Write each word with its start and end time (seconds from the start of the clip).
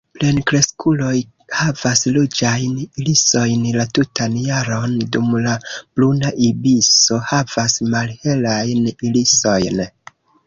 Plenkreskuloj 0.17 1.17
havas 1.55 1.99
ruĝajn 2.15 2.71
irisojn 3.01 3.67
la 3.75 3.83
tutan 3.97 4.39
jaron, 4.45 4.95
dum 5.17 5.29
la 5.45 5.53
Bruna 5.75 6.31
ibiso 6.47 7.19
havas 7.35 7.77
malhelajn 7.93 8.89
irisojn. 9.11 9.85